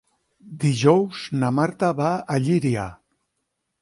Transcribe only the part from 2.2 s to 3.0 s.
a Llíria.